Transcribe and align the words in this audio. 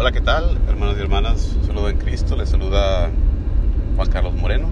Hola, 0.00 0.12
¿qué 0.12 0.22
tal? 0.22 0.58
Hermanos 0.66 0.96
y 0.96 1.02
hermanas, 1.02 1.56
saludo 1.66 1.90
en 1.90 1.98
Cristo, 1.98 2.34
les 2.34 2.48
saluda 2.48 3.10
Juan 3.96 4.08
Carlos 4.08 4.32
Moreno. 4.32 4.70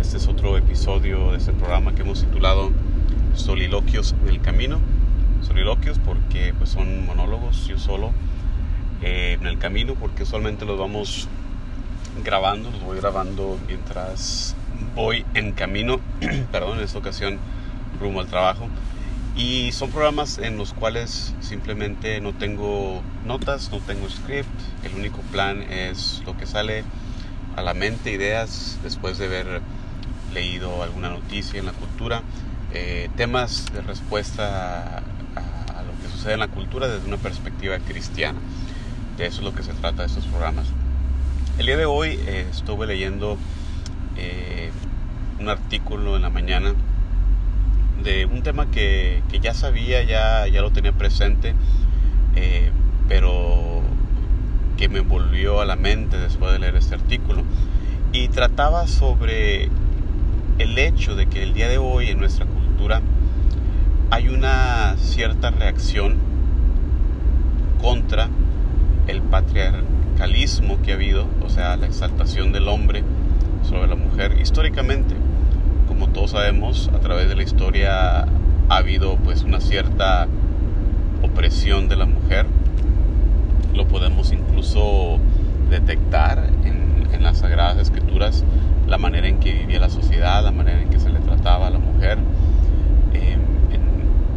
Este 0.00 0.16
es 0.16 0.26
otro 0.26 0.56
episodio 0.58 1.30
de 1.30 1.38
este 1.38 1.52
programa 1.52 1.94
que 1.94 2.02
hemos 2.02 2.24
titulado 2.24 2.72
Soliloquios 3.36 4.16
en 4.20 4.28
el 4.28 4.40
Camino. 4.40 4.80
Soliloquios 5.46 6.00
porque 6.00 6.52
pues, 6.58 6.70
son 6.70 7.06
monólogos, 7.06 7.68
yo 7.68 7.78
solo 7.78 8.10
eh, 9.02 9.38
en 9.40 9.46
el 9.46 9.56
camino, 9.58 9.94
porque 9.94 10.24
usualmente 10.24 10.64
los 10.64 10.76
vamos 10.76 11.28
grabando, 12.24 12.68
los 12.72 12.82
voy 12.82 12.98
grabando 12.98 13.56
mientras 13.68 14.56
voy 14.96 15.24
en 15.34 15.52
camino, 15.52 16.00
perdón, 16.50 16.78
en 16.78 16.84
esta 16.84 16.98
ocasión 16.98 17.38
rumbo 18.00 18.18
al 18.18 18.26
trabajo. 18.26 18.66
Y 19.36 19.70
son 19.72 19.90
programas 19.90 20.38
en 20.38 20.56
los 20.56 20.72
cuales 20.72 21.34
simplemente 21.40 22.22
no 22.22 22.32
tengo 22.32 23.02
notas, 23.26 23.70
no 23.70 23.80
tengo 23.80 24.08
script. 24.08 24.48
El 24.82 24.94
único 24.94 25.20
plan 25.30 25.62
es 25.62 26.22
lo 26.24 26.34
que 26.38 26.46
sale 26.46 26.84
a 27.54 27.60
la 27.60 27.74
mente, 27.74 28.10
ideas 28.10 28.78
después 28.82 29.18
de 29.18 29.26
haber 29.26 29.60
leído 30.32 30.82
alguna 30.82 31.10
noticia 31.10 31.60
en 31.60 31.66
la 31.66 31.72
cultura, 31.72 32.22
eh, 32.72 33.10
temas 33.16 33.66
de 33.74 33.82
respuesta 33.82 34.98
a, 35.36 35.82
lo 35.82 35.92
que 36.02 36.08
sucede 36.10 36.34
en 36.34 36.40
la 36.40 36.48
cultura 36.48 36.88
desde 36.88 37.06
una 37.06 37.18
perspectiva 37.18 37.78
cristiana. 37.78 38.38
De 39.18 39.26
eso 39.26 39.40
es 39.40 39.44
lo 39.44 39.54
que 39.54 39.62
se 39.62 39.74
trata 39.74 40.02
de 40.02 40.08
estos 40.08 40.24
programas. 40.26 40.66
El 41.58 41.66
día 41.66 41.76
de 41.76 41.84
hoy 41.84 42.18
eh, 42.26 42.46
estuve 42.50 42.86
leyendo 42.86 43.36
eh, 44.16 44.70
un 45.38 45.50
artículo 45.50 46.16
en 46.16 46.22
la 46.22 46.30
mañana 46.30 46.74
de 48.06 48.24
un 48.24 48.42
tema 48.42 48.70
que, 48.70 49.20
ya 49.42 49.52
sabía, 49.52 50.02
ya, 50.04 50.46
ya 50.46 50.62
lo 50.62 50.70
tenía 50.70 50.92
presente, 50.92 51.54
eh, 52.36 52.70
pero 53.08 53.82
que 54.76 54.88
me 54.88 55.00
volvió 55.00 55.60
a 55.60 55.64
la 55.64 55.74
mente 55.74 56.16
después 56.16 56.52
de 56.52 56.60
leer 56.60 56.76
este 56.76 56.94
artículo. 56.94 57.42
Y 58.12 58.28
trataba 58.28 58.86
sobre 58.86 59.68
el 60.58 60.78
hecho 60.78 61.16
de 61.16 61.26
que 61.26 61.42
el 61.42 61.52
día 61.52 61.68
de 61.68 61.78
hoy 61.78 62.10
en 62.10 62.20
nuestra 62.20 62.46
cultura 62.46 63.02
hay 64.10 64.28
una 64.28 64.94
cierta 64.98 65.50
reacción 65.50 66.14
contra 67.82 68.28
el 69.08 69.20
patriarcalismo 69.20 70.80
que 70.82 70.92
ha 70.92 70.94
habido, 70.94 71.26
o 71.44 71.48
sea, 71.48 71.76
la 71.76 71.86
exaltación 71.86 72.52
del 72.52 72.68
hombre 72.68 73.02
sobre 73.68 73.88
la 73.88 73.96
mujer 73.96 74.38
históricamente 74.40 75.16
como 75.98 76.12
todos 76.12 76.32
sabemos, 76.32 76.90
a 76.94 76.98
través 76.98 77.26
de 77.30 77.36
la 77.36 77.42
historia 77.42 78.20
ha 78.68 78.76
habido 78.76 79.16
pues 79.16 79.44
una 79.44 79.60
cierta 79.60 80.26
opresión 81.22 81.88
de 81.88 81.96
la 81.96 82.04
mujer. 82.04 82.44
Lo 83.74 83.88
podemos 83.88 84.30
incluso 84.30 85.18
detectar 85.70 86.50
en, 86.64 87.08
en 87.14 87.22
las 87.22 87.38
Sagradas 87.38 87.78
Escrituras, 87.78 88.44
la 88.86 88.98
manera 88.98 89.26
en 89.26 89.40
que 89.40 89.54
vivía 89.54 89.80
la 89.80 89.88
sociedad, 89.88 90.44
la 90.44 90.50
manera 90.50 90.82
en 90.82 90.90
que 90.90 91.00
se 91.00 91.08
le 91.08 91.18
trataba 91.20 91.68
a 91.68 91.70
la 91.70 91.78
mujer. 91.78 92.18
Em, 93.14 93.40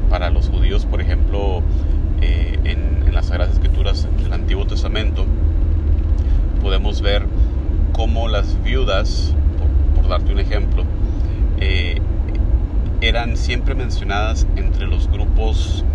para 0.09 0.29
los 0.29 0.47
judíos, 0.47 0.85
por 0.85 1.01
ejemplo, 1.01 1.61
eh, 2.21 2.57
en, 2.63 3.03
en, 3.05 3.13
las 3.13 3.25
Sagradas 3.25 3.55
Escrituras 3.55 4.07
del 4.23 4.31
Antiguo 4.31 4.65
Testamento, 4.65 5.25
podemos 6.61 7.01
ver 7.01 7.25
cómo 7.91 8.29
las 8.29 8.63
viudas, 8.63 9.35
por, 9.57 10.01
por 10.01 10.09
darte 10.09 10.31
un 10.31 10.39
ejemplo, 10.39 10.85
eh, 11.61 11.99
eran 13.01 13.35
entre 14.09 14.87
los 14.87 15.07
grupos 15.07 15.85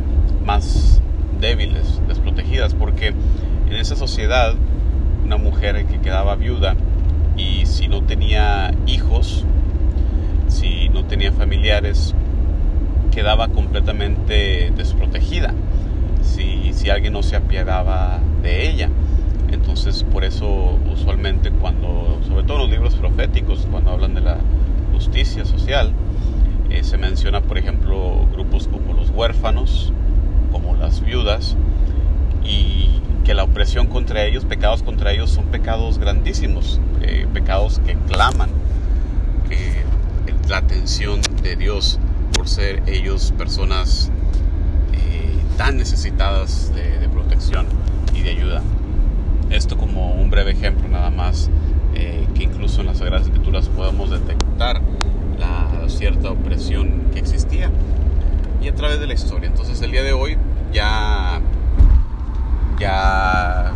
más 0.45 1.01
débiles, 1.41 2.01
desprotegidas, 2.07 2.73
porque 2.73 3.09
en 3.09 3.73
esa 3.73 3.97
sociedad 3.97 4.55
una 5.25 5.37
mujer 5.37 5.85
que 5.87 6.01
quedaba 6.01 6.37
viuda 6.37 6.77
y 7.37 7.67
si 7.67 7.89
no 7.89 8.05
tenía 8.05 8.73
hijos, 8.87 9.45
si 10.47 10.91
no 10.91 11.05
tenía 11.07 11.33
familiares, 11.33 12.15
quedaba 13.11 13.49
completamente 13.49 14.73
desprotegida, 14.77 15.53
si, 16.23 16.73
si 16.73 16.91
alguien 16.91 17.15
no 17.15 17.25
se 17.25 17.35
apiadaba 17.35 18.21
de 18.45 18.71
ella. 18.71 18.91
Entonces 19.51 20.05
por 20.05 20.23
eso 20.23 20.79
usualmente 20.93 21.51
cuando, 21.51 22.21
sobre 22.29 22.45
todo 22.45 22.59
en 22.59 22.63
los 22.63 22.71
libros 22.71 22.95
proféticos, 22.95 23.67
cuando 23.69 23.91
hablan 23.91 24.15
de 24.15 24.21
la 24.21 24.37
justicia 24.93 25.45
social, 25.45 25.93
eh, 26.75 26.83
se 26.83 26.99
menciona, 26.99 27.41
por 27.41 27.57
ejemplo, 27.57 28.27
grupos 28.33 28.67
como 28.67 28.95
los 28.95 29.11
huérfanos, 29.11 29.93
como 30.51 30.75
las 30.75 31.05
viudas, 31.05 31.57
y 32.45 33.01
que 33.25 33.33
la 33.33 33.45
opresión 33.45 33.87
contra 33.87 34.25
ellos, 34.25 34.45
pecados 34.45 34.83
contra 34.83 35.13
ellos, 35.13 35.31
son 35.31 35.45
pecados 35.47 35.99
grandísimos, 35.99 36.81
eh, 37.01 37.29
pecados 37.33 37.81
que 37.87 37.95
claman 37.95 38.51
eh, 39.51 39.85
la 40.49 40.59
atención 40.59 41.21
de 41.45 41.55
Dios 41.55 42.01
por 42.35 42.49
ser 42.49 42.83
ellos 42.87 43.33
personas 43.39 44.11
tan 45.57 45.77
necesitadas 45.77 46.73
de, 46.75 47.09
protección 47.09 47.67
y 48.13 48.23
de 48.23 48.31
ayuda. 48.31 48.63
Esto 49.51 49.79
como 49.79 50.13
un 50.15 50.29
breve 50.29 50.51
ejemplo 50.51 50.89
nada 50.89 51.11
más 51.11 51.49
que 51.93 52.43
incluso 52.43 52.81
en 52.81 52.89
las 52.89 52.99
Sagradas 52.99 53.29
Escrituras 53.29 53.69
podemos 53.69 54.11
detectar 54.11 54.81
cierta 55.89 56.31
opresión 56.31 57.11
que 57.13 57.19
existía 57.19 57.71
y 58.61 58.69
a 58.69 58.75
través 58.75 59.01
de 59.01 59.07
la 59.07 59.15
historia. 59.15 59.49
Entonces 59.49 59.81
el 59.83 59.91
día 59.93 60.03
de 60.03 60.13
hoy 60.13 60.39
ya, 60.73 61.41
ya 62.79 63.73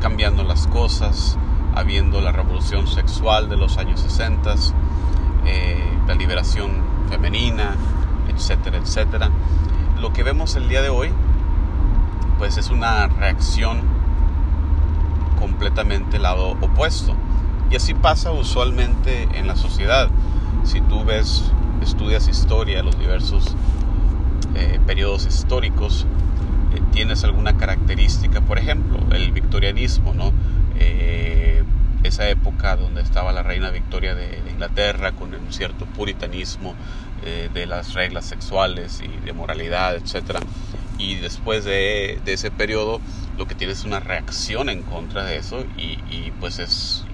cambiando 0.00 0.42
las 0.44 0.66
cosas, 0.66 1.38
habiendo 1.74 2.20
la 2.20 2.32
revolución 2.32 2.86
sexual 2.86 3.48
de 3.48 3.56
los 3.56 3.78
años 3.78 4.00
60, 4.00 4.54
eh, 5.46 5.82
la 6.06 6.14
liberación 6.14 6.70
femenina, 7.08 7.74
etcétera, 8.28 8.78
etcétera. 8.78 9.30
Lo 10.00 10.12
que 10.12 10.22
vemos 10.22 10.56
el 10.56 10.68
día 10.68 10.82
de 10.82 10.88
hoy, 10.88 11.10
pues 12.38 12.56
es 12.56 12.70
una 12.70 13.06
reacción 13.08 13.80
completamente 15.38 16.18
lado 16.18 16.56
opuesto. 16.60 17.14
Y 17.70 17.76
así 17.76 17.94
pasa 17.94 18.32
usualmente 18.32 19.28
en 19.34 19.46
la 19.46 19.56
sociedad. 19.56 20.08
Si 20.64 20.80
tú 20.82 21.04
ves, 21.04 21.42
estudias 21.82 22.28
historia, 22.28 22.82
los 22.82 22.98
diversos 22.98 23.56
eh, 24.54 24.78
periodos 24.86 25.26
históricos, 25.26 26.06
eh, 26.74 26.80
tienes 26.92 27.24
alguna 27.24 27.56
característica, 27.56 28.40
por 28.40 28.58
ejemplo, 28.58 28.98
el 29.12 29.32
victorianismo, 29.32 30.12
¿no? 30.14 30.32
Eh, 30.78 31.64
esa 32.02 32.28
época 32.28 32.76
donde 32.76 33.02
estaba 33.02 33.32
la 33.32 33.42
reina 33.42 33.70
Victoria 33.70 34.14
de, 34.14 34.42
Inglaterra 34.50 35.12
con 35.12 35.34
un 35.34 35.52
cierto 35.52 35.86
puritanismo 35.86 36.74
de 37.54 37.66
las 37.66 37.94
reglas 37.94 38.26
sexuales 38.26 39.02
y 39.02 39.24
de 39.24 39.32
moralidad, 39.32 39.94
etc. 39.96 40.38
Y 40.98 41.16
después 41.16 41.64
de, 41.64 42.18
de, 42.24 42.32
ese 42.34 42.50
periodo 42.50 43.00
lo 43.38 43.46
que 43.46 43.54
tienes 43.54 43.80
es 43.80 43.84
una 43.84 44.00
reacción 44.00 44.68
en 44.68 44.82
contra 44.82 45.24
de 45.24 45.36
eso 45.36 45.64
y, 45.78 45.98
y 46.10 46.32
pues 46.40 46.58
es 46.58 47.04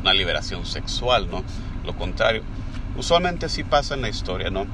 una 0.00 0.12
liberación 0.12 0.66
sexual, 0.66 1.28
¿no? 1.30 1.44
Lo 1.84 1.94
contrario. 1.96 2.42
Usualmente 2.98 3.46
así 3.46 3.62
pasa 3.62 3.94
en 3.94 4.02
la 4.02 4.08
historia, 4.08 4.50
¿no? 4.50 4.66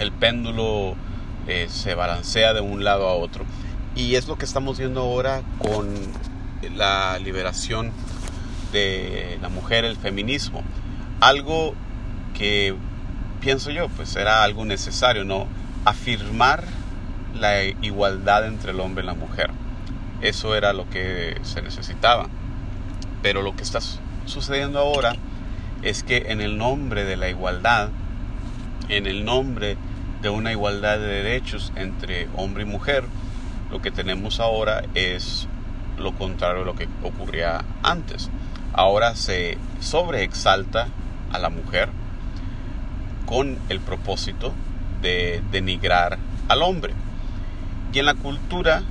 El 0.00 0.10
péndulo 0.10 0.96
eh, 1.46 1.68
se 1.70 1.94
balancea 1.94 2.52
de 2.52 2.60
un 2.60 2.82
lado 2.82 3.08
a 3.08 3.14
otro. 3.14 3.44
Y 3.94 4.16
es 4.16 4.26
lo 4.26 4.36
que 4.36 4.44
estamos 4.44 4.78
viendo 4.78 5.00
ahora 5.00 5.42
con 5.58 5.94
la 6.74 7.20
liberación 7.20 7.92
de 8.72 9.38
la 9.40 9.48
mujer, 9.48 9.84
el 9.84 9.96
feminismo. 9.96 10.64
Algo 11.20 11.74
que 12.36 12.74
pienso 13.40 13.70
yo, 13.70 13.88
pues 13.90 14.16
era 14.16 14.42
algo 14.42 14.64
necesario, 14.64 15.24
¿no? 15.24 15.46
Afirmar 15.84 16.64
la 17.32 17.62
igualdad 17.62 18.44
entre 18.44 18.72
el 18.72 18.80
hombre 18.80 19.04
y 19.04 19.06
la 19.06 19.14
mujer. 19.14 19.50
Eso 20.20 20.56
era 20.56 20.72
lo 20.72 20.90
que 20.90 21.38
se 21.44 21.62
necesitaba. 21.62 22.26
Pero 23.22 23.40
lo 23.42 23.54
que 23.54 23.62
está 23.62 23.78
sucediendo 24.24 24.80
ahora 24.80 25.14
es 25.88 26.02
que 26.02 26.26
en 26.28 26.40
el 26.40 26.58
nombre 26.58 27.04
de 27.04 27.16
la 27.16 27.28
igualdad, 27.28 27.90
en 28.88 29.06
el 29.06 29.24
nombre 29.24 29.76
de 30.20 30.30
una 30.30 30.50
igualdad 30.50 30.98
de 30.98 31.06
derechos 31.06 31.72
entre 31.76 32.28
hombre 32.34 32.64
y 32.64 32.66
mujer, 32.66 33.04
lo 33.70 33.80
que 33.80 33.92
tenemos 33.92 34.40
ahora 34.40 34.82
es 34.94 35.46
lo 35.96 36.12
contrario 36.12 36.60
de 36.60 36.64
lo 36.64 36.74
que 36.74 36.88
ocurría 37.04 37.64
antes. 37.84 38.30
Ahora 38.72 39.14
se 39.14 39.58
sobreexalta 39.80 40.88
a 41.32 41.38
la 41.38 41.50
mujer 41.50 41.88
con 43.24 43.56
el 43.68 43.78
propósito 43.78 44.52
de 45.02 45.40
denigrar 45.52 46.18
al 46.48 46.62
hombre. 46.62 46.94
Y 47.92 48.00
en 48.00 48.06
la 48.06 48.14
cultura, 48.14 48.82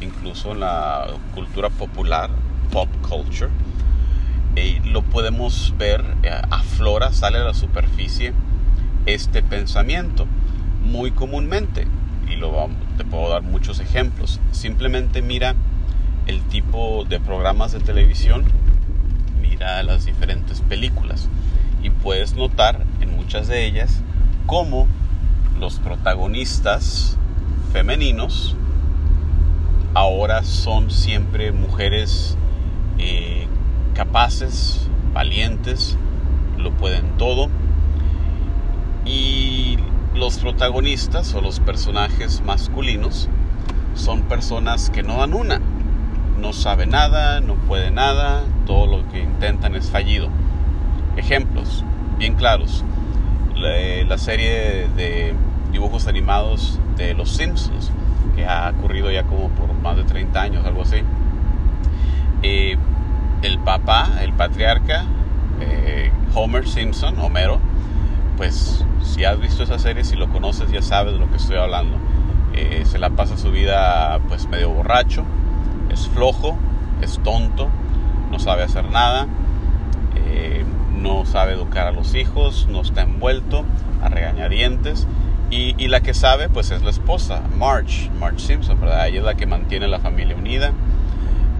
incluso 0.00 0.52
en 0.52 0.60
la 0.60 1.08
cultura 1.34 1.70
popular, 1.70 2.30
pop 2.70 2.88
culture, 3.08 3.50
eh, 4.56 4.80
lo 4.84 5.02
podemos 5.02 5.74
ver, 5.78 6.04
eh, 6.22 6.30
aflora, 6.50 7.12
sale 7.12 7.38
a 7.38 7.44
la 7.44 7.54
superficie 7.54 8.32
este 9.06 9.42
pensamiento 9.42 10.26
muy 10.82 11.10
comúnmente. 11.10 11.86
Y 12.28 12.36
lo, 12.36 12.68
te 12.96 13.04
puedo 13.04 13.28
dar 13.30 13.42
muchos 13.42 13.80
ejemplos. 13.80 14.40
Simplemente 14.52 15.22
mira 15.22 15.54
el 16.26 16.42
tipo 16.42 17.04
de 17.08 17.18
programas 17.18 17.72
de 17.72 17.80
televisión, 17.80 18.44
mira 19.40 19.82
las 19.82 20.04
diferentes 20.04 20.60
películas 20.60 21.28
y 21.82 21.90
puedes 21.90 22.34
notar 22.34 22.84
en 23.00 23.16
muchas 23.16 23.48
de 23.48 23.66
ellas 23.66 24.02
cómo 24.46 24.86
los 25.58 25.78
protagonistas 25.78 27.16
femeninos 27.72 28.56
ahora 29.94 30.44
son 30.44 30.90
siempre 30.90 31.52
mujeres 31.52 32.36
eh, 32.98 33.46
capaces, 33.94 34.88
valientes, 35.12 35.96
lo 36.56 36.72
pueden 36.72 37.16
todo. 37.16 37.48
Y 39.04 39.78
los 40.14 40.38
protagonistas 40.38 41.34
o 41.34 41.40
los 41.40 41.60
personajes 41.60 42.42
masculinos 42.44 43.28
son 43.94 44.22
personas 44.22 44.90
que 44.90 45.02
no 45.02 45.18
dan 45.18 45.34
una, 45.34 45.60
no 46.38 46.52
sabe 46.52 46.86
nada, 46.86 47.40
no 47.40 47.54
puede 47.54 47.90
nada, 47.90 48.42
todo 48.66 48.86
lo 48.86 49.08
que 49.08 49.20
intentan 49.20 49.74
es 49.74 49.90
fallido. 49.90 50.28
Ejemplos 51.16 51.84
bien 52.20 52.34
claros. 52.34 52.84
La, 53.56 54.18
serie 54.18 54.88
de 54.96 55.34
dibujos 55.72 56.06
animados 56.06 56.78
de 56.96 57.14
Los 57.14 57.30
Simpsons, 57.30 57.90
que 58.36 58.44
ha 58.46 58.70
ocurrido 58.70 59.10
ya 59.10 59.22
como 59.24 59.48
por 59.48 59.72
más 59.74 59.96
de 59.96 60.04
30 60.04 60.40
años, 60.40 60.66
algo 60.66 60.82
así. 60.82 60.96
Eh, 62.42 62.76
el 63.42 63.58
papá, 63.58 64.18
el 64.20 64.32
patriarca, 64.32 65.04
eh, 65.60 66.12
Homer 66.34 66.68
Simpson, 66.68 67.18
Homero, 67.18 67.58
pues 68.36 68.84
si 69.02 69.24
has 69.24 69.38
visto 69.40 69.62
esa 69.62 69.78
serie, 69.78 70.04
si 70.04 70.16
lo 70.16 70.28
conoces 70.28 70.70
ya 70.70 70.82
sabes 70.82 71.14
de 71.14 71.18
lo 71.18 71.30
que 71.30 71.36
estoy 71.36 71.56
hablando. 71.56 71.96
Eh, 72.54 72.82
se 72.84 72.98
la 72.98 73.10
pasa 73.10 73.36
su 73.36 73.50
vida 73.50 74.18
pues 74.28 74.48
medio 74.48 74.70
borracho, 74.70 75.24
es 75.90 76.08
flojo, 76.08 76.56
es 77.00 77.20
tonto, 77.22 77.68
no 78.30 78.38
sabe 78.38 78.62
hacer 78.62 78.90
nada, 78.90 79.26
eh, 80.16 80.64
no 80.96 81.24
sabe 81.26 81.52
educar 81.52 81.86
a 81.86 81.92
los 81.92 82.14
hijos, 82.14 82.66
no 82.70 82.80
está 82.80 83.02
envuelto 83.02 83.64
a 84.02 84.08
regañadientes. 84.08 85.06
Y, 85.52 85.88
la 85.88 86.00
que 86.00 86.14
sabe, 86.14 86.48
pues 86.48 86.70
es 86.70 86.82
la 86.82 86.90
esposa, 86.90 87.42
Marge, 87.58 88.08
Marge 88.20 88.38
Simpson, 88.38 88.80
¿verdad? 88.80 89.08
Ella 89.08 89.18
es 89.18 89.24
la 89.24 89.34
que 89.34 89.46
mantiene 89.46 89.88
la 89.88 89.98
familia 89.98 90.36
unida 90.36 90.70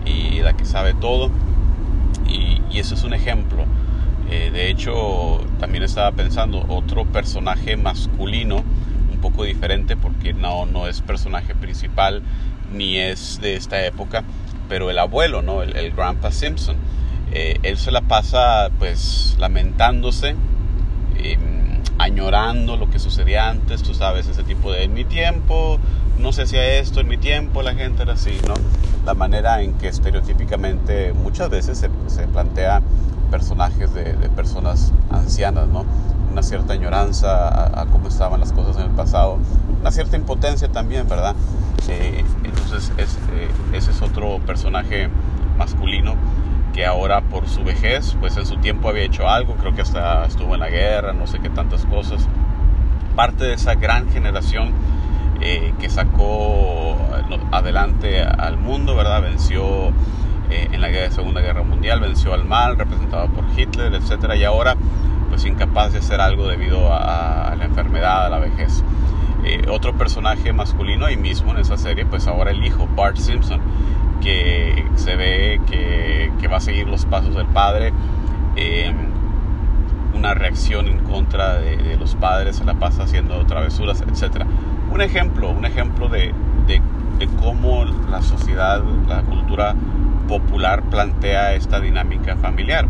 y 0.04 0.38
la 0.42 0.52
que 0.52 0.64
sabe 0.64 0.94
todo. 0.94 1.32
Y, 2.70 2.78
eso 2.78 2.94
es 2.94 3.04
un 3.04 3.14
ejemplo. 3.14 3.64
Eh, 4.30 4.50
de 4.52 4.70
hecho, 4.70 5.40
también 5.58 5.82
estaba 5.82 6.12
pensando 6.12 6.64
otro 6.68 7.04
personaje 7.04 7.76
masculino, 7.76 8.62
un 9.12 9.20
poco 9.20 9.44
diferente, 9.44 9.96
porque 9.96 10.32
no, 10.32 10.66
no 10.66 10.86
es 10.86 11.00
personaje 11.00 11.54
principal 11.54 12.22
ni 12.72 12.98
es 12.98 13.40
de 13.40 13.56
esta 13.56 13.84
época, 13.84 14.22
pero 14.68 14.90
el 14.90 14.98
abuelo, 14.98 15.42
¿no? 15.42 15.62
El, 15.62 15.90
Grandpa 15.92 16.30
Simpson. 16.30 16.76
Eh, 17.32 17.58
él 17.62 17.76
se 17.76 17.90
la 17.90 18.00
pasa 18.02 18.70
pues 18.78 19.36
lamentándose, 19.38 20.34
em, 21.16 21.80
añorando 21.98 22.76
lo 22.76 22.90
que 22.90 22.98
sucedía 22.98 23.48
antes, 23.48 23.82
tú 23.82 23.94
sabes, 23.94 24.26
ese 24.26 24.42
tipo 24.42 24.72
de 24.72 24.84
en 24.84 24.94
mi 24.94 25.04
tiempo, 25.04 25.78
no 26.18 26.32
se 26.32 26.42
hacía 26.42 26.78
esto, 26.78 27.00
en 27.00 27.08
mi 27.08 27.18
tiempo 27.18 27.62
la 27.62 27.74
gente 27.74 28.02
era 28.02 28.14
así, 28.14 28.32
¿no? 28.46 28.54
La 29.04 29.14
manera 29.14 29.62
en 29.62 29.74
que 29.74 29.88
estereotípicamente 29.88 31.12
muchas 31.12 31.48
veces 31.50 31.78
se, 31.78 31.90
se 32.08 32.26
plantea 32.28 32.82
personajes 33.30 33.94
de, 33.94 34.12
personas 34.34 34.92
ancianas, 35.10 35.68
¿no? 35.68 35.84
Una 36.30 36.42
cierta 36.42 36.74
añoranza 36.74 37.80
a, 37.80 37.86
cómo 37.86 38.08
estaban 38.08 38.40
las 38.40 38.52
cosas 38.52 38.76
en 38.76 38.90
el 38.90 38.90
pasado, 38.90 39.38
una 39.80 39.90
cierta 39.90 40.16
impotencia 40.16 40.68
también, 40.68 41.08
¿verdad? 41.08 41.34
Eh, 41.88 42.24
entonces 42.44 42.92
eh, 42.98 43.48
ese 43.72 43.90
es 43.90 44.02
otro 44.02 44.38
personaje 44.46 45.08
masculino 45.56 46.14
que 46.72 46.86
ahora 46.86 47.20
por 47.22 47.48
su 47.48 47.64
vejez, 47.64 48.16
pues 48.20 48.36
en 48.36 48.46
su 48.46 48.56
tiempo 48.58 48.88
había 48.88 49.02
hecho 49.02 49.28
algo, 49.28 49.54
creo 49.54 49.74
que 49.74 49.82
hasta 49.82 50.24
estuvo 50.24 50.54
en 50.54 50.60
la 50.60 50.68
guerra, 50.68 51.12
no 51.12 51.26
sé 51.26 51.40
qué 51.40 51.50
tantas 51.50 51.84
cosas. 51.86 52.28
Parte 53.16 53.44
de 53.44 53.54
esa 53.54 53.74
gran 53.74 54.08
generación 54.10 54.70
eh, 55.40 55.72
que 55.80 55.88
sacó 55.88 56.96
adelante 57.50 58.22
al 58.22 58.56
mundo, 58.56 58.94
¿verdad? 58.96 59.22
Venció 59.22 59.88
eh, 60.50 60.68
en 60.72 60.80
la 60.80 61.10
Segunda 61.10 61.40
Guerra 61.40 61.62
Mundial, 61.62 62.00
venció 62.00 62.34
al 62.34 62.44
mal 62.44 62.76
representado 62.76 63.28
por 63.28 63.44
Hitler, 63.56 63.94
etc. 63.94 64.34
Y 64.36 64.44
ahora 64.44 64.76
pues 65.30 65.44
incapaz 65.44 65.92
de 65.92 66.00
hacer 66.00 66.20
algo 66.20 66.48
debido 66.48 66.92
a, 66.92 67.54
la 67.56 67.64
enfermedad, 67.64 68.26
a 68.26 68.28
la 68.28 68.38
vejez. 68.38 68.84
Eh, 69.44 69.64
otro 69.70 69.94
personaje 69.94 70.52
masculino 70.52 71.06
ahí 71.06 71.16
mismo 71.16 71.52
en 71.52 71.60
esa 71.60 71.78
serie, 71.78 72.04
pues 72.04 72.26
ahora 72.26 72.50
el 72.50 72.62
hijo, 72.64 72.86
Bart 72.94 73.16
Simpson, 73.16 73.60
que 74.20 74.84
se 74.96 75.16
ve 75.16 75.60
que, 75.66 76.48
va 76.48 76.56
a 76.56 76.60
seguir 76.60 76.88
los 76.88 77.04
pasos 77.06 77.36
del 77.36 77.46
padre. 77.46 77.92
Una 80.14 80.34
reacción 80.34 80.88
en 80.88 80.98
contra 80.98 81.58
de, 81.58 81.96
los 81.96 82.14
padres, 82.14 82.56
se 82.56 82.64
la 82.64 82.74
pasa 82.74 83.04
haciendo 83.04 83.44
travesuras, 83.46 84.02
etc. 84.02 84.44
Un 84.92 85.00
ejemplo, 85.00 85.50
un 85.50 85.64
ejemplo 85.64 86.08
de, 86.08 86.34
de, 86.66 86.80
cómo 87.38 87.84
la 88.10 88.22
sociedad, 88.22 88.82
la 89.06 89.22
cultura 89.22 89.74
popular 90.26 90.82
plantea 90.84 91.54
esta 91.54 91.80
dinámica 91.80 92.36
familiar. 92.36 92.86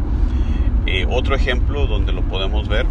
Eh, 0.87 1.06
otro 1.08 1.34
ejemplo 1.34 1.87
donde 1.87 2.12
lo 2.12 2.22
podemos 2.22 2.69
ver 2.69 2.87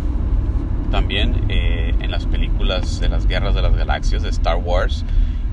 también 0.92 1.46
eh, 1.50 1.96
en 2.00 2.12
las 2.12 2.26
películas 2.26 3.00
de 3.00 3.10
las 3.10 3.28
guerras 3.28 3.56
de 3.56 3.62
las 3.62 3.76
galaxias 3.76 4.24
de 4.24 4.30
Star 4.30 4.58
Wars 4.58 5.06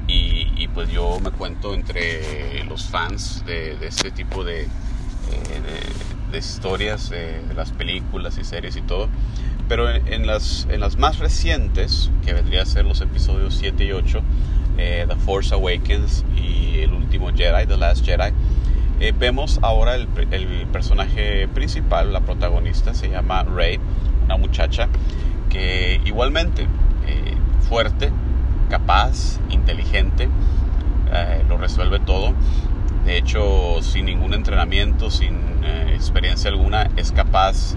y, 0.08 0.69
pues 0.69 0.90
yo 0.90 1.19
me 1.20 1.31
cuento 1.31 1.75
entre 1.75 2.62
los 2.64 2.84
fans 2.84 3.44
de, 3.46 3.76
este 3.87 4.11
tipo 4.11 4.44
de, 4.44 4.62
eh, 4.62 4.69
de, 6.31 6.38
historias 6.38 7.11
de, 7.11 7.43
las 7.55 7.73
películas 7.73 8.38
y 8.38 8.44
series 8.44 8.76
y 8.76 8.82
todo 8.82 9.08
pero 9.69 9.90
en, 9.90 10.26
las, 10.26 10.69
en 10.70 10.81
las 10.81 10.96
más 10.96 11.19
recientes 11.19 12.11
que 12.25 12.32
vendría 12.32 12.62
a 12.62 12.67
ser 12.67 12.84
los 12.84 13.00
episodios 13.00 13.56
7 13.56 13.84
y 13.84 13.93
8 13.93 14.23
The 14.76 15.17
Force 15.25 15.52
Awakens 15.55 16.25
y 16.37 16.81
el 16.81 16.93
último 16.93 17.31
Jedi 17.34 17.67
The 17.67 17.76
Last 17.76 18.05
Jedi 18.05 18.32
eh, 18.99 19.12
vemos 19.17 19.58
ahora 19.61 19.94
el, 19.94 20.06
personaje 20.73 21.49
principal, 21.49 22.14
la 22.14 22.20
protagonista, 22.20 22.94
se 22.94 23.11
llama 23.11 23.43
Rey, 23.44 23.79
una 24.25 24.38
muchacha 24.38 24.88
que 25.50 26.00
igualmente 26.06 26.62
eh, 27.06 27.34
fuerte, 27.69 28.11
capaz, 28.70 29.38
inteligente, 29.50 30.31
eh, 31.12 31.44
lo 31.46 31.58
resuelve 31.58 32.00
todo. 32.00 32.32
De 33.06 33.17
hecho, 33.17 33.81
sin 33.81 34.05
ningún 34.05 34.34
entrenamiento, 34.34 35.10
sin 35.10 35.39
experiencia 35.94 36.51
alguna, 36.51 36.91
es 36.96 37.13
capaz 37.13 37.77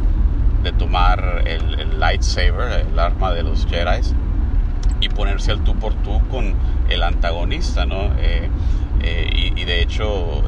de 0.63 0.73
tomar 0.73 1.43
el, 1.45 1.99
lightsaber, 1.99 2.85
el 2.91 2.99
arma 2.99 3.31
de 3.31 3.43
los 3.43 3.65
Jedi, 3.67 4.01
y 4.99 5.07
ponerse 5.09 5.51
al 5.51 5.63
tú 5.63 5.75
por 5.75 5.93
tú 5.93 6.19
con 6.29 6.55
el 6.89 7.03
antagonista, 7.03 7.85
¿no? 7.85 8.11
y, 9.01 9.61
y, 9.61 9.63
de 9.63 9.81
hecho 9.81 10.43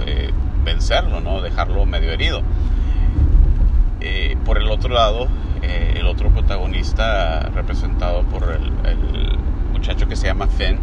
vencerlo, 0.63 1.21
¿no? 1.21 1.41
dejarlo 1.41 1.85
medio 1.85 2.11
herido. 2.11 2.41
Eh, 3.99 4.35
por 4.45 4.57
el 4.57 4.69
otro 4.71 4.93
lado, 4.93 5.27
eh, 5.61 5.93
el 5.97 6.07
otro 6.07 6.29
protagonista 6.29 7.41
representado 7.53 8.23
por 8.23 8.51
el, 8.51 8.71
muchacho 9.71 10.07
que 10.07 10.15
se 10.15 10.27
llama 10.27 10.47
Finn, 10.47 10.79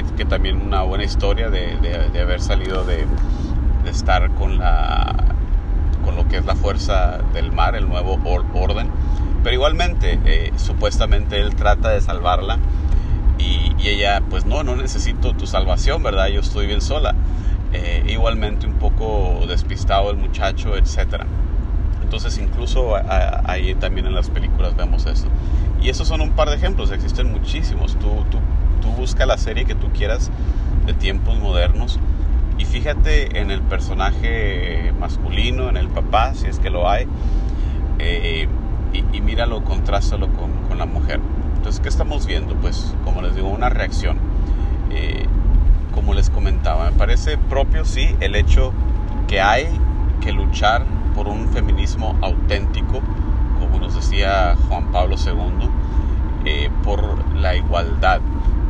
que, 0.00 0.24
también 0.24 0.62
una 0.62 0.82
buena 0.82 1.04
historia 1.04 1.50
de, 1.50 1.76
de, 1.76 2.20
haber 2.20 2.40
salido 2.40 2.84
de, 2.84 3.04
de, 3.84 3.90
estar 3.90 4.30
con, 4.36 4.58
la, 4.58 5.14
con 6.04 6.16
lo 6.16 6.26
que 6.28 6.38
es 6.38 6.46
la 6.46 6.56
fuerza 6.56 7.18
del 7.34 7.52
mar, 7.52 7.76
el 7.76 7.88
nuevo 7.88 8.18
orden. 8.54 8.88
Pero 9.42 9.54
igualmente, 9.54 10.18
eh, 10.24 10.52
supuestamente 10.56 11.38
él 11.38 11.54
trata 11.54 11.90
de 11.90 12.00
salvarla 12.00 12.58
y, 13.38 13.70
ella, 13.86 14.22
pues 14.30 14.46
no, 14.46 14.62
no 14.62 14.76
necesito 14.76 15.34
tu 15.34 15.46
salvación, 15.46 16.02
¿verdad? 16.04 16.28
Yo 16.28 16.40
estoy 16.40 16.66
bien 16.66 16.80
sola. 16.80 17.14
Eh, 17.72 18.04
igualmente 18.06 18.66
un 18.66 18.74
poco 18.74 19.44
despistado 19.48 20.10
el 20.10 20.16
muchacho, 20.16 20.76
etc. 20.76 21.24
Entonces 22.02 22.38
incluso 22.38 22.94
ahí 23.44 23.74
también 23.74 24.06
en 24.06 24.14
las 24.14 24.30
películas 24.30 24.76
vemos 24.76 25.04
eso. 25.06 25.26
Y 25.82 25.88
esos 25.88 26.06
son 26.06 26.20
un 26.20 26.30
par 26.30 26.48
de 26.48 26.54
ejemplos, 26.54 26.92
existen 26.92 27.32
muchísimos. 27.32 27.96
Tú, 27.98 28.24
tú 28.82 28.88
busca 28.90 29.24
la 29.24 29.38
serie 29.38 29.64
que 29.64 29.74
tú 29.74 29.88
quieras 29.92 30.30
de 30.84 30.92
tiempos 30.92 31.38
modernos 31.38 31.98
y 32.58 32.66
fíjate 32.66 33.40
en 33.40 33.50
el 33.50 33.62
personaje 33.62 34.92
masculino, 35.00 35.70
en 35.70 35.78
el 35.78 35.88
papá, 35.88 36.34
si 36.34 36.48
es 36.48 36.58
que 36.58 36.68
lo 36.68 36.90
hay, 36.90 37.06
eh, 37.98 38.46
y, 38.92 39.16
y, 39.16 39.20
míralo, 39.22 39.64
contrástalo 39.64 40.28
con, 40.28 40.52
con, 40.68 40.76
la 40.76 40.84
mujer. 40.84 41.18
Entonces, 41.56 41.80
¿qué 41.80 41.88
estamos 41.88 42.26
viendo? 42.26 42.54
Pues, 42.56 42.94
como 43.04 43.22
les 43.22 43.34
digo, 43.34 43.48
una 43.48 43.70
reacción. 43.70 44.18
Eh, 44.90 45.26
como 45.92 46.14
les 46.14 46.30
comentaba. 46.30 46.90
Me 46.90 46.96
parece 46.96 47.38
propio, 47.38 47.84
sí, 47.84 48.14
el 48.20 48.34
hecho 48.34 48.72
que 49.28 49.40
hay 49.40 49.66
que 50.20 50.32
luchar 50.32 50.84
por 51.14 51.28
un 51.28 51.48
feminismo 51.48 52.16
auténtico, 52.22 53.00
como 53.60 53.78
nos 53.78 53.94
decía 53.94 54.56
Juan 54.68 54.90
Pablo 54.90 55.16
II, 55.16 55.68
eh, 56.44 56.70
por 56.82 57.34
la 57.36 57.54
igualdad. 57.54 58.20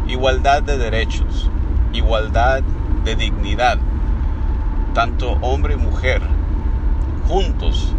Igualdad 0.06 0.62
de 0.62 0.78
derechos, 0.78 1.50
igualdad 1.92 2.62
de 3.04 3.16
dignidad. 3.16 3.78
tanto 4.94 5.38
hombre 5.40 5.74
y 5.74 5.76
mujer 5.78 6.20
juntos 7.26 7.94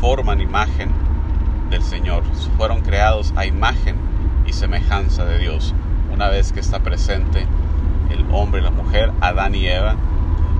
forman 0.00 0.40
imagen 0.40 0.90
del 1.70 1.82
Señor. 1.82 2.24
Fueron 2.56 2.82
creados 2.82 3.32
a 3.36 3.46
imagen 3.46 3.96
y 4.46 4.52
semejanza 4.52 5.24
de 5.24 5.38
Dios. 5.38 5.74
Una 6.12 6.28
vez 6.28 6.52
que 6.52 6.60
está 6.60 6.80
presente 6.80 7.46
el 8.10 8.26
hombre 8.32 8.60
y 8.60 8.64
la 8.64 8.70
mujer, 8.70 9.12
Adán 9.20 9.54
y 9.54 9.66
Eva, 9.66 9.96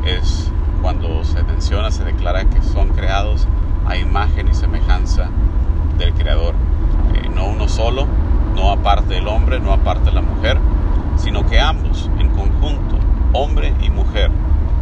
es 0.04 0.50
cuando 0.80 1.24
se 1.24 1.42
menciona, 1.42 1.90
se 1.90 2.04
declara 2.04 2.44
que 2.44 2.62
son 2.62 2.88
creados 2.90 3.46
a 3.86 3.96
imagen 3.96 4.48
y 4.48 4.54
semejanza 4.54 5.28
del 5.98 6.14
Creador. 6.14 6.54
Eh, 7.14 7.28
no 7.34 7.46
uno 7.46 7.68
solo, 7.68 8.06
no 8.54 8.70
aparte 8.70 9.14
del 9.14 9.26
hombre, 9.28 9.60
no 9.60 9.72
aparte 9.72 10.12
la 10.12 10.22
mujer, 10.22 10.58
sino 11.16 11.46
que 11.46 11.60
ambos 11.60 12.10
en 12.18 12.30
conjunto, 12.30 12.98
hombre 13.32 13.74
y 13.82 13.90
mujer, 13.90 14.30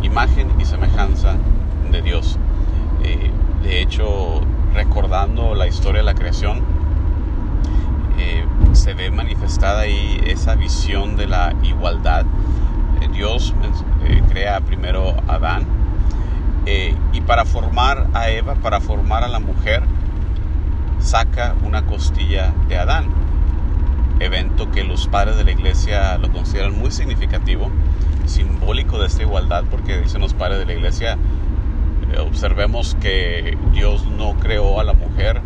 imagen 0.03 0.49
y 0.59 0.65
semejanza 0.65 1.35
de 1.91 2.03
Dios. 2.03 2.39
Eh, 3.03 3.31
de 3.63 3.81
hecho, 3.81 4.41
recordando 4.75 5.55
la 5.55 5.67
historia 5.67 6.01
de 6.01 6.05
la 6.05 6.15
creación, 6.15 6.61
eh, 8.19 8.45
se 8.73 8.95
ve 8.95 9.11
manifestada 9.11 9.81
ahí 9.81 10.21
esa 10.27 10.55
visión 10.55 11.17
de 11.17 11.27
la 11.27 11.55
igualdad. 11.63 12.25
Eh, 13.01 13.09
Dios 13.13 13.55
crea 14.29 14.61
primero 14.61 15.15
a 15.29 15.35
Adán 15.35 15.67
y 17.13 17.21
para 17.23 17.45
formar 17.45 18.07
a 18.15 18.31
Eva, 18.31 18.55
para 18.55 18.81
formar 18.81 19.25
a 19.25 19.29
la 19.29 19.41
mujer, 19.41 19.83
saca 21.01 21.57
una 21.65 21.85
costilla 21.85 22.55
de 22.69 22.79
Adán 22.79 23.07
evento 24.23 24.71
que 24.71 24.85
los 24.85 25.09
padres 25.09 25.37
de 25.37 25.45
la 25.45 25.53
iglesia 25.53 26.19
lo 26.19 26.31
consideran 26.31 26.79
muy 26.79 26.91
significativo, 26.91 27.71
simbólico 28.27 28.99
de 28.99 29.07
esta 29.07 29.23
igualdad, 29.23 29.65
porque 29.71 30.01
dicen 30.01 30.21
los 30.21 30.35
padres 30.35 30.59
de 30.59 30.67
la 30.67 30.73
iglesia, 30.75 31.19
eh, 32.13 32.19
observemos 32.19 32.97
que 33.01 33.57
Dios 33.73 34.07
no 34.07 34.35
creó 34.35 34.81
a 34.81 34.85
la 34.85 34.93
mujer 34.93 35.41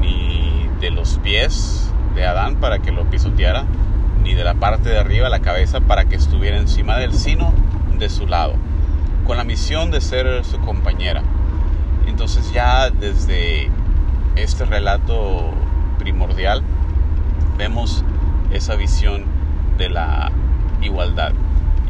ni 0.00 0.68
de 0.80 0.90
los 0.90 1.18
pies 1.18 1.92
de 2.14 2.26
Adán 2.26 2.56
para 2.56 2.78
que 2.78 2.92
lo 2.92 3.04
pisoteara, 3.10 3.64
ni 4.22 4.34
de 4.34 4.44
la 4.44 4.54
parte 4.54 4.88
de 4.88 4.98
arriba, 4.98 5.28
la 5.28 5.40
cabeza, 5.40 5.80
para 5.80 6.04
que 6.04 6.16
estuviera 6.16 6.58
encima 6.58 6.96
del 6.96 7.12
sino 7.12 7.52
de 7.98 8.08
su 8.08 8.26
lado, 8.26 8.54
con 9.26 9.36
la 9.36 9.44
misión 9.44 9.90
de 9.90 10.00
ser 10.00 10.44
su 10.44 10.58
compañera. 10.60 11.22
Entonces 12.06 12.52
ya 12.52 12.90
desde 12.90 13.70
este 14.36 14.64
relato 14.64 15.50
primordial, 15.98 16.62
vemos 17.58 18.04
esa 18.52 18.76
visión 18.76 19.24
de 19.76 19.90
la 19.90 20.30
igualdad. 20.80 21.32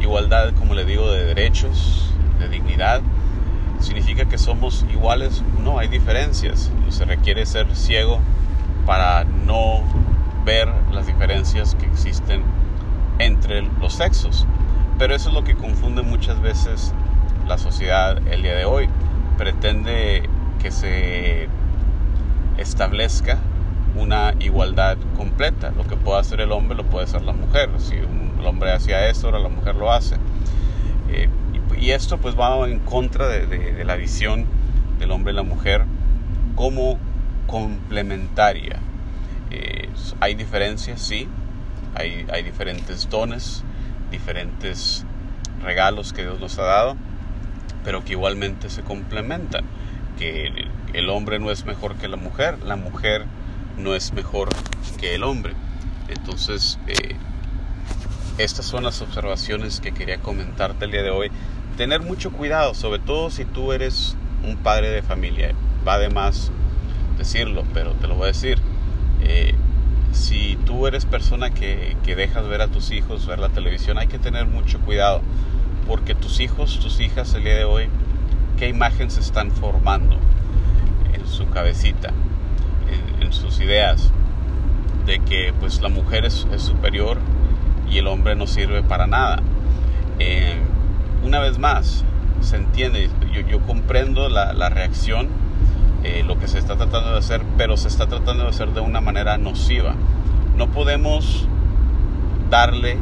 Igualdad, 0.01 0.53
como 0.57 0.73
le 0.73 0.83
digo, 0.83 1.09
de 1.11 1.25
derechos, 1.25 2.11
de 2.39 2.49
dignidad. 2.49 3.01
¿Significa 3.79 4.25
que 4.25 4.37
somos 4.37 4.85
iguales? 4.91 5.43
No, 5.59 5.79
hay 5.79 5.87
diferencias. 5.87 6.71
Se 6.89 7.05
requiere 7.05 7.45
ser 7.45 7.73
ciego 7.75 8.19
para 8.85 9.23
no 9.23 9.83
ver 10.43 10.67
las 10.91 11.05
diferencias 11.05 11.75
que 11.75 11.85
existen 11.85 12.41
entre 13.19 13.61
los 13.79 13.93
sexos. 13.93 14.47
Pero 14.97 15.15
eso 15.15 15.29
es 15.29 15.35
lo 15.35 15.43
que 15.43 15.55
confunde 15.55 16.01
muchas 16.01 16.41
veces 16.41 16.93
la 17.47 17.57
sociedad 17.57 18.17
el 18.27 18.41
día 18.41 18.55
de 18.55 18.65
hoy. 18.65 18.89
Pretende 19.37 20.27
que 20.59 20.71
se 20.71 21.47
establezca 22.57 23.37
una 23.99 24.33
igualdad 24.39 24.97
completa. 25.17 25.71
Lo 25.71 25.85
que 25.85 25.95
puede 25.95 26.19
hacer 26.19 26.41
el 26.41 26.51
hombre 26.51 26.77
lo 26.77 26.85
puede 26.85 27.05
hacer 27.05 27.21
la 27.21 27.33
mujer. 27.33 27.69
Si 27.79 27.95
el 27.95 28.45
hombre 28.45 28.71
hacía 28.71 29.07
eso, 29.07 29.27
ahora 29.27 29.39
la 29.39 29.49
mujer 29.49 29.75
lo 29.75 29.91
hace. 29.91 30.15
Eh, 31.09 31.29
y, 31.77 31.91
esto 31.91 32.17
pues 32.17 32.37
va 32.37 32.67
en 32.67 32.79
contra 32.79 33.27
de, 33.27 33.83
la 33.83 33.95
visión 33.95 34.45
del 34.99 35.11
hombre 35.11 35.33
y 35.33 35.35
la 35.35 35.43
mujer 35.43 35.85
como 36.55 36.97
complementaria. 37.47 38.79
Eh, 39.51 39.89
hay 40.19 40.35
diferencias, 40.35 41.01
sí. 41.01 41.27
Hay, 41.95 42.25
hay 42.31 42.43
diferentes 42.43 43.09
dones, 43.09 43.63
diferentes 44.11 45.05
regalos 45.63 46.13
que 46.13 46.21
Dios 46.21 46.39
nos 46.39 46.57
ha 46.59 46.63
dado, 46.63 46.95
pero 47.83 48.03
que 48.03 48.13
igualmente 48.13 48.69
se 48.69 48.81
complementan. 48.83 49.65
Que 50.17 50.67
el 50.93 51.09
hombre 51.09 51.39
no 51.39 51.49
es 51.49 51.65
mejor 51.65 51.95
que 51.95 52.07
la 52.07 52.17
mujer, 52.17 52.59
la 52.65 52.75
mujer 52.75 53.25
no 53.79 53.95
es 53.95 54.13
mejor 54.13 54.49
que 54.99 55.15
el 55.15 55.23
hombre. 55.23 55.53
Entonces, 56.09 56.79
eh, 56.87 57.15
estas 58.37 58.65
son 58.65 58.83
las 58.83 59.01
observaciones 59.01 59.79
que 59.79 59.93
quería 59.93 60.19
comentarte 60.19 60.85
el 60.85 60.91
día 60.91 61.03
de 61.03 61.09
hoy. 61.09 61.31
Tener 61.77 62.01
mucho 62.01 62.31
cuidado, 62.31 62.73
sobre 62.73 62.99
todo 62.99 63.29
si 63.29 63.45
tú 63.45 63.71
eres 63.73 64.15
un 64.43 64.57
padre 64.57 64.89
de 64.89 65.01
familia. 65.01 65.53
Va 65.87 65.97
de 65.97 66.09
más 66.09 66.51
decirlo, 67.17 67.63
pero 67.73 67.93
te 67.93 68.07
lo 68.07 68.15
voy 68.15 68.25
a 68.25 68.27
decir. 68.27 68.59
Eh, 69.21 69.55
si 70.11 70.57
tú 70.65 70.87
eres 70.87 71.05
persona 71.05 71.51
que, 71.51 71.95
que 72.03 72.15
dejas 72.15 72.47
ver 72.47 72.61
a 72.61 72.67
tus 72.67 72.91
hijos, 72.91 73.25
ver 73.27 73.39
la 73.39 73.49
televisión, 73.49 73.97
hay 73.97 74.07
que 74.07 74.19
tener 74.19 74.45
mucho 74.45 74.79
cuidado. 74.79 75.21
Porque 75.87 76.15
tus 76.15 76.39
hijos, 76.39 76.79
tus 76.79 76.99
hijas 76.99 77.33
el 77.33 77.43
día 77.43 77.55
de 77.55 77.63
hoy, 77.63 77.89
¿qué 78.57 78.67
imagen 78.67 79.09
se 79.09 79.21
están 79.21 79.51
formando 79.51 80.17
en 81.13 81.25
su 81.27 81.49
cabecita? 81.49 82.13
Sus 83.31 83.59
ideas 83.59 84.11
de 85.05 85.19
que 85.19 85.53
pues 85.59 85.81
la 85.81 85.89
mujer 85.89 86.25
es, 86.25 86.45
superior 86.57 87.17
y 87.89 87.97
el 87.97 88.07
hombre 88.07 88.35
no 88.35 88.47
sirve 88.47 88.83
para 88.83 89.07
nada. 89.07 89.41
Eh, 90.19 90.57
una 91.23 91.39
vez 91.39 91.57
más, 91.57 92.03
se 92.41 92.57
entiende, 92.57 93.09
yo, 93.49 93.59
comprendo 93.61 94.29
la, 94.29 94.53
la 94.53 94.69
reacción, 94.69 95.29
eh, 96.03 96.23
lo 96.25 96.37
que 96.39 96.47
se 96.47 96.59
está 96.59 96.75
tratando 96.75 97.11
de 97.11 97.17
hacer, 97.17 97.41
pero 97.57 97.75
se 97.75 97.87
está 97.87 98.07
tratando 98.07 98.43
de 98.43 98.49
hacer 98.49 98.69
de 98.73 98.81
una 98.81 99.01
manera 99.01 99.37
nociva. 99.37 99.95
No 100.55 100.67
podemos 100.67 101.47
darle 102.49 102.97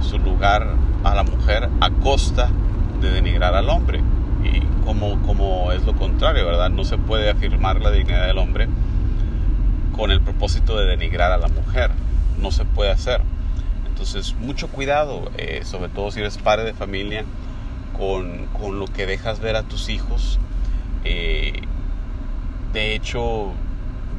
su 0.00 0.18
lugar 0.18 0.74
a 1.04 1.14
la 1.14 1.24
mujer 1.24 1.68
a 1.80 1.90
costa 1.90 2.48
de 3.00 3.10
denigrar 3.10 3.54
al 3.54 3.68
hombre. 3.68 4.00
Y 4.42 4.60
como, 4.84 5.20
como 5.22 5.72
es 5.72 5.84
lo 5.84 5.94
contrario, 5.94 6.46
¿verdad? 6.46 6.70
No 6.70 6.84
se 6.84 6.98
puede 6.98 7.30
afirmar 7.30 7.80
la 7.80 7.90
dignidad 7.90 8.26
del 8.26 8.38
hombre 8.38 8.68
con 9.96 10.10
el 10.10 10.20
propósito 10.20 10.76
de 10.76 10.86
denigrar 10.86 11.32
a 11.32 11.38
la 11.38 11.48
mujer. 11.48 11.90
No 12.38 12.50
se 12.50 12.64
puede 12.64 12.90
hacer. 12.90 13.20
Entonces, 13.86 14.34
mucho 14.34 14.68
cuidado, 14.68 15.30
eh, 15.38 15.62
sobre 15.64 15.88
todo 15.88 16.10
si 16.10 16.20
eres 16.20 16.36
padre 16.38 16.64
de 16.64 16.74
familia, 16.74 17.24
con, 17.96 18.46
con, 18.46 18.78
lo 18.78 18.86
que 18.86 19.06
dejas 19.06 19.40
ver 19.40 19.56
a 19.56 19.62
tus 19.62 19.88
hijos. 19.88 20.38
Eh, 21.04 21.62
de 22.72 22.94
hecho, 22.94 23.52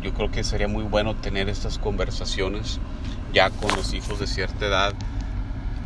yo 0.02 0.14
creo 0.14 0.32
que 0.32 0.44
sería 0.44 0.68
muy 0.68 0.84
bueno 0.84 1.16
tener 1.16 1.50
estas 1.50 1.78
conversaciones 1.78 2.80
ya 3.34 3.50
con 3.50 3.76
los 3.76 3.94
hijos 3.94 4.20
de 4.20 4.28
cierta 4.28 4.66
edad, 4.66 4.94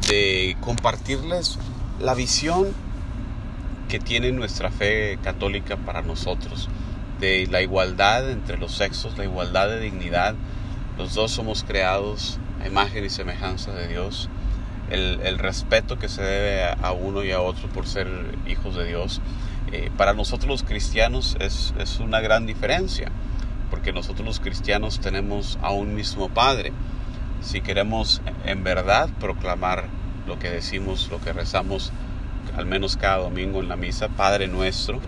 de 0.08 0.56
compartirles 0.62 1.58
la 2.00 2.14
visión 2.14 2.68
que 3.88 4.00
tiene 4.00 4.32
nuestra 4.32 4.70
fe 4.70 5.18
católica 5.24 5.78
para 5.78 6.04
nosotros 6.04 6.70
de 7.20 7.48
la 7.50 7.62
igualdad 7.62 8.30
entre 8.30 8.58
los 8.58 8.74
sexos, 8.74 9.18
la 9.18 9.26
igualdad 9.26 9.68
de 9.70 9.80
dignidad. 9.80 10.36
Los 10.98 11.14
dos 11.14 11.32
somos 11.32 11.64
creados 11.64 12.40
a 12.62 12.68
imagen 12.68 13.06
y 13.06 13.10
semejanza 13.10 13.74
de 13.74 13.88
Dios. 13.88 14.30
El, 14.90 15.38
respeto 15.38 16.00
que 16.00 16.10
se 16.10 16.24
debe 16.24 16.64
a, 16.64 16.92
uno 16.94 17.24
y 17.24 17.32
a 17.32 17.42
otro 17.42 17.70
por 17.70 17.86
ser 17.86 18.08
hijos 18.48 18.76
de 18.76 18.86
Dios. 18.86 19.22
Eh, 19.72 19.92
para 19.96 20.14
nosotros 20.14 20.50
los 20.50 20.64
cristianos 20.64 21.38
es, 21.40 21.76
es 21.78 22.00
una 22.00 22.20
gran 22.22 22.48
diferencia, 22.48 23.12
porque 23.70 23.94
nosotros 23.94 24.26
los 24.26 24.40
cristianos 24.40 25.00
tenemos 25.00 25.60
a 25.62 25.72
un 25.72 25.94
mismo 25.94 26.30
Padre. 26.30 26.74
Si 27.42 27.62
queremos 27.62 28.22
en 28.46 28.64
verdad 28.64 29.10
proclamar 29.20 29.86
lo 30.26 30.40
que 30.40 30.50
decimos, 30.50 31.10
lo 31.12 31.22
que 31.22 31.34
rezamos, 31.34 31.92
al 32.58 32.66
menos 32.66 32.98
cada 32.98 33.18
domingo 33.18 33.60
en 33.60 33.70
la 33.70 33.76
misa, 33.76 34.08
Padre 34.10 34.48
nuestro, 34.48 35.00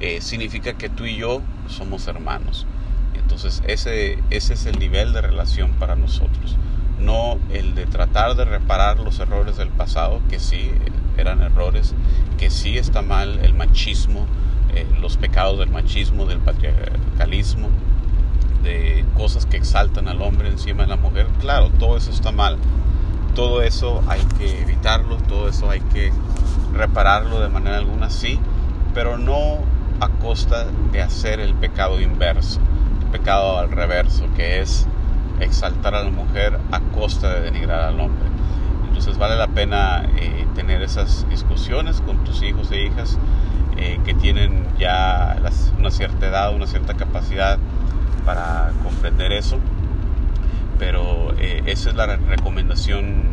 eh, 0.00 0.20
significa 0.20 0.74
que 0.74 0.88
tú 0.88 1.04
y 1.04 1.16
yo 1.16 1.42
somos 1.68 2.06
hermanos. 2.08 2.66
Entonces 3.14 3.62
ese, 3.66 4.18
ese 4.30 4.54
es 4.54 4.66
el 4.66 4.78
nivel 4.78 5.12
de 5.12 5.20
relación 5.20 5.72
para 5.72 5.96
nosotros. 5.96 6.56
No 6.98 7.38
el 7.50 7.74
de 7.74 7.86
tratar 7.86 8.34
de 8.34 8.44
reparar 8.44 8.98
los 8.98 9.18
errores 9.20 9.56
del 9.56 9.68
pasado, 9.68 10.20
que 10.28 10.38
sí 10.38 10.72
eran 11.16 11.42
errores, 11.42 11.94
que 12.38 12.50
sí 12.50 12.78
está 12.78 13.02
mal 13.02 13.38
el 13.42 13.54
machismo, 13.54 14.26
eh, 14.74 14.86
los 15.00 15.16
pecados 15.16 15.58
del 15.58 15.70
machismo, 15.70 16.26
del 16.26 16.38
patriarcalismo, 16.38 17.68
de 18.62 19.04
cosas 19.16 19.46
que 19.46 19.56
exaltan 19.56 20.08
al 20.08 20.20
hombre 20.22 20.48
encima 20.48 20.82
de 20.82 20.88
la 20.88 20.96
mujer. 20.96 21.26
Claro, 21.40 21.70
todo 21.78 21.96
eso 21.96 22.10
está 22.10 22.32
mal. 22.32 22.58
Todo 23.34 23.62
eso 23.62 24.02
hay 24.08 24.20
que 24.38 24.62
evitarlo, 24.62 25.16
todo 25.16 25.48
eso 25.48 25.70
hay 25.70 25.80
que 25.80 26.12
repararlo 26.72 27.40
de 27.40 27.48
manera 27.48 27.78
alguna, 27.78 28.10
sí, 28.10 28.38
pero 28.92 29.18
no 29.18 29.58
a 30.00 30.08
costa 30.08 30.66
de 30.92 31.02
hacer 31.02 31.40
el 31.40 31.54
pecado 31.54 32.00
inverso, 32.00 32.60
el 33.02 33.06
pecado 33.08 33.58
al 33.58 33.70
reverso, 33.70 34.26
que 34.34 34.60
es 34.60 34.86
exaltar 35.40 35.94
a 35.94 36.02
la 36.04 36.10
mujer 36.10 36.58
a 36.72 36.80
costa 36.80 37.34
de 37.34 37.40
denigrar 37.42 37.80
al 37.80 38.00
hombre. 38.00 38.28
Entonces 38.88 39.18
vale 39.18 39.36
la 39.36 39.48
pena 39.48 40.04
eh, 40.16 40.46
tener 40.54 40.82
esas 40.82 41.28
discusiones 41.28 42.00
con 42.00 42.24
tus 42.24 42.42
hijos 42.42 42.70
e 42.70 42.84
hijas 42.84 43.18
eh, 43.76 43.98
que 44.04 44.14
tienen 44.14 44.66
ya 44.78 45.36
una 45.78 45.90
cierta 45.90 46.26
edad, 46.26 46.54
una 46.54 46.66
cierta 46.66 46.94
capacidad 46.94 47.58
para 48.24 48.72
comprender 48.82 49.32
eso. 49.32 49.58
Pero 50.78 51.34
eh, 51.38 51.62
esa 51.66 51.90
es 51.90 51.96
la 51.96 52.06
recomendación 52.16 53.24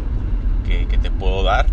que, 0.65 0.85
que 0.87 0.97
te 0.97 1.11
puedo 1.11 1.43
dar, 1.43 1.65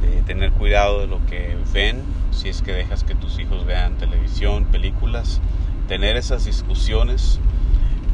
de 0.00 0.22
tener 0.22 0.52
cuidado 0.52 1.00
de 1.00 1.06
lo 1.08 1.24
que 1.26 1.56
ven, 1.72 2.02
si 2.30 2.48
es 2.48 2.62
que 2.62 2.72
dejas 2.72 3.04
que 3.04 3.14
tus 3.14 3.38
hijos 3.38 3.64
vean 3.64 3.96
televisión, 3.96 4.66
películas, 4.66 5.40
tener 5.86 6.16
esas 6.16 6.44
discusiones, 6.44 7.40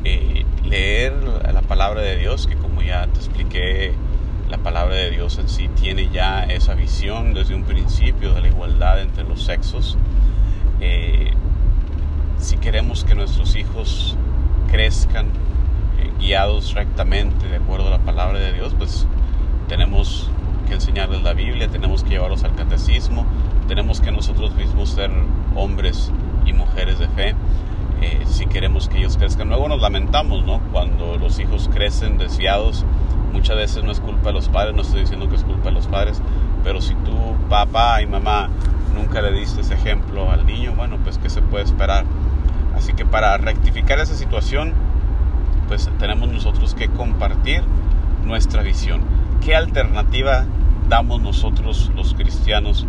eh, 0.04 0.44
leer 0.64 1.14
la 1.52 1.62
palabra 1.62 2.02
de 2.02 2.16
Dios, 2.16 2.46
que 2.46 2.56
como 2.56 2.82
ya 2.82 3.06
te 3.06 3.18
expliqué, 3.18 3.94
la 4.48 4.58
palabra 4.58 4.94
de 4.94 5.10
Dios 5.10 5.38
en 5.38 5.48
sí 5.48 5.68
tiene 5.68 6.10
ya 6.10 6.44
esa 6.44 6.74
visión 6.74 7.34
desde 7.34 7.54
un 7.54 7.64
principio 7.64 8.34
de 8.34 8.42
la 8.42 8.48
igualdad 8.48 9.00
entre 9.00 9.24
los 9.24 9.42
sexos. 9.42 9.96
Eh, 10.80 11.32
si 12.38 12.58
queremos 12.58 13.04
que 13.04 13.14
nuestros 13.14 13.56
hijos 13.56 14.16
crezcan 14.70 15.26
eh, 15.98 16.10
guiados 16.20 16.74
rectamente 16.74 17.48
de 17.48 17.56
acuerdo 17.56 17.88
a 17.88 17.90
la 17.90 17.98
palabra 17.98 18.38
de 18.38 18.52
Dios, 18.52 18.74
pues 18.76 19.06
tenemos 19.68 20.30
que 20.68 20.74
enseñarles 20.74 21.22
la 21.22 21.32
Biblia, 21.32 21.68
tenemos 21.68 22.04
que 22.04 22.10
llevarlos 22.10 22.44
al 22.44 22.54
catecismo, 22.54 23.26
tenemos 23.66 24.00
que 24.00 24.12
nosotros 24.12 24.54
mismos 24.54 24.90
ser 24.90 25.10
hombres 25.54 26.12
y 26.44 26.52
mujeres 26.52 26.98
de 26.98 27.08
fe 27.08 27.34
eh, 28.02 28.22
si 28.26 28.46
queremos 28.46 28.88
que 28.88 28.98
ellos 28.98 29.16
crezcan. 29.16 29.48
Luego 29.48 29.68
nos 29.68 29.80
lamentamos, 29.80 30.44
¿no? 30.44 30.60
Cuando 30.72 31.16
los 31.16 31.38
hijos 31.38 31.70
crecen 31.72 32.18
desviados, 32.18 32.84
muchas 33.32 33.56
veces 33.56 33.82
no 33.82 33.92
es 33.92 34.00
culpa 34.00 34.28
de 34.28 34.34
los 34.34 34.48
padres, 34.48 34.74
no 34.74 34.82
estoy 34.82 35.00
diciendo 35.00 35.28
que 35.28 35.36
es 35.36 35.44
culpa 35.44 35.64
de 35.66 35.72
los 35.72 35.86
padres, 35.86 36.20
pero 36.62 36.80
si 36.80 36.94
tú, 36.96 37.14
papá 37.48 38.02
y 38.02 38.06
mamá, 38.06 38.50
nunca 38.94 39.22
le 39.22 39.32
diste 39.32 39.62
ese 39.62 39.74
ejemplo 39.74 40.30
al 40.30 40.44
niño, 40.46 40.74
bueno, 40.76 40.98
pues 41.02 41.18
¿qué 41.18 41.30
se 41.30 41.42
puede 41.42 41.64
esperar? 41.64 42.04
Así 42.76 42.92
que 42.92 43.04
para 43.04 43.36
rectificar 43.38 43.98
esa 44.00 44.14
situación, 44.14 44.74
pues 45.68 45.88
tenemos 45.98 46.28
nosotros 46.28 46.74
que 46.74 46.88
compartir 46.88 47.62
nuestra 48.24 48.62
visión. 48.62 49.02
¿Qué 49.40 49.56
alternativa 49.56 50.44
damos 50.88 51.22
nosotros 51.22 51.90
los 51.94 52.14
cristianos 52.14 52.86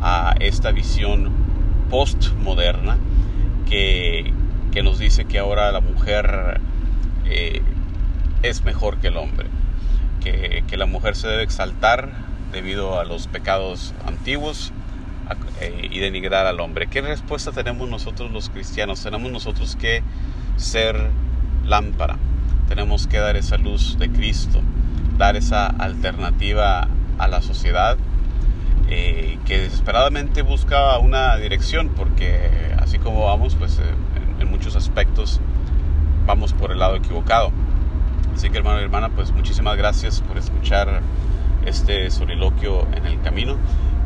a 0.00 0.34
esta 0.40 0.70
visión 0.72 1.30
postmoderna 1.90 2.98
que, 3.68 4.32
que 4.72 4.82
nos 4.82 4.98
dice 4.98 5.24
que 5.24 5.38
ahora 5.38 5.72
la 5.72 5.80
mujer 5.80 6.60
eh, 7.24 7.62
es 8.42 8.64
mejor 8.64 8.98
que 8.98 9.08
el 9.08 9.16
hombre, 9.16 9.48
que, 10.22 10.64
que, 10.66 10.76
la 10.76 10.86
mujer 10.86 11.16
se 11.16 11.28
debe 11.28 11.42
exaltar 11.42 12.10
debido 12.52 12.98
a 12.98 13.04
los 13.04 13.26
pecados 13.26 13.94
antiguos 14.06 14.72
eh, 15.60 15.88
y 15.90 15.98
denigrar 15.98 16.46
al 16.46 16.60
hombre. 16.60 16.86
¿Qué 16.86 17.00
respuesta 17.00 17.52
tenemos 17.52 17.88
nosotros 17.88 18.30
los 18.30 18.48
cristianos? 18.48 19.02
Tenemos 19.02 19.30
nosotros 19.30 19.76
que 19.76 20.02
ser 20.56 21.10
lámpara, 21.64 22.16
tenemos 22.68 23.06
que 23.06 23.18
dar 23.18 23.36
esa 23.36 23.58
luz 23.58 23.98
de 23.98 24.10
Cristo, 24.10 24.60
dar 25.18 25.36
esa 25.36 25.66
alternativa 25.66 26.88
a 27.18 27.28
la 27.28 27.42
sociedad 27.42 27.98
eh, 28.90 29.38
que 29.44 29.60
desesperadamente 29.60 30.42
busca 30.42 30.98
una 30.98 31.36
dirección, 31.36 31.90
porque 31.90 32.74
así 32.80 32.98
como 32.98 33.26
vamos, 33.26 33.54
pues 33.54 33.78
en, 33.78 34.40
en, 34.42 34.50
muchos 34.50 34.76
aspectos 34.76 35.40
vamos 36.26 36.52
por 36.52 36.72
el 36.72 36.78
lado 36.78 36.96
equivocado. 36.96 37.52
Así 38.34 38.50
que 38.50 38.58
hermano 38.58 38.80
y 38.80 38.84
hermana, 38.84 39.08
pues 39.10 39.32
muchísimas 39.32 39.76
gracias 39.76 40.20
por 40.20 40.38
escuchar 40.38 41.02
este 41.66 42.10
soliloquio 42.10 42.86
en 42.94 43.06
el 43.06 43.20
camino. 43.20 43.56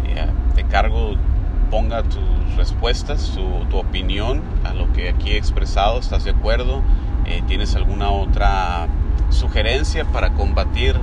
Eh, 0.07 0.27
te 0.55 0.65
cargo, 0.65 1.15
ponga 1.71 2.03
tus 2.03 2.57
respuestas, 2.57 3.33
tu, 3.71 3.77
opinión 3.77 4.43
a 4.65 4.75
lo 4.75 4.93
que 4.93 5.09
aquí 5.09 5.31
he 5.31 5.37
expresado, 5.39 5.99
¿estás 5.99 6.25
de 6.25 6.33
acuerdo? 6.33 6.83
Eh, 7.25 7.43
¿Tienes 7.47 7.75
alguna 7.75 8.11
otra 8.11 8.89
sugerencia 9.31 10.05
para 10.05 10.35
combatir 10.35 10.97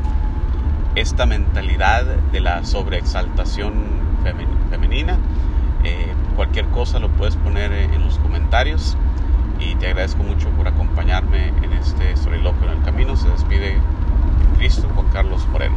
esta 0.95 1.25
mentalidad 1.25 2.05
de 2.05 2.39
la 2.39 2.63
sobreexaltación 2.65 3.73
femenina. 4.69 5.17
Eh, 5.83 6.13
cualquier 6.35 6.65
cosa 6.67 6.99
lo 6.99 7.09
puedes 7.09 7.35
poner 7.35 7.71
en 7.71 8.03
los 8.03 8.17
comentarios 8.19 8.97
y 9.59 9.75
te 9.75 9.87
agradezco 9.87 10.23
mucho 10.23 10.49
por 10.51 10.67
acompañarme 10.67 11.49
en 11.49 11.73
este 11.73 12.15
soliloquio 12.17 12.71
en 12.71 12.77
el 12.77 12.83
camino. 12.83 13.15
Se 13.15 13.29
despide 13.29 13.77
Cristo 14.57 14.89
Juan 14.95 15.07
Carlos 15.11 15.47
Moreno. 15.49 15.75